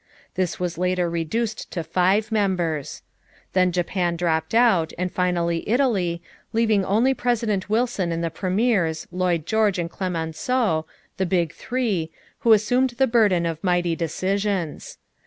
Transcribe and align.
This 0.33 0.59
was 0.59 0.79
later 0.79 1.07
reduced 1.07 1.69
to 1.73 1.83
five 1.83 2.31
members. 2.31 3.03
Then 3.53 3.71
Japan 3.71 4.15
dropped 4.15 4.55
out 4.55 4.91
and 4.97 5.11
finally 5.11 5.63
Italy, 5.69 6.23
leaving 6.53 6.83
only 6.83 7.13
President 7.13 7.69
Wilson 7.69 8.11
and 8.11 8.23
the 8.23 8.31
Premiers, 8.31 9.07
Lloyd 9.11 9.45
George 9.45 9.77
and 9.77 9.91
Clémenceau, 9.91 10.85
the 11.17 11.27
"Big 11.27 11.53
Three," 11.53 12.09
who 12.39 12.51
assumed 12.51 12.95
the 12.97 13.05
burden 13.05 13.45
of 13.45 13.63
mighty 13.63 13.95
decisions. 13.95 14.97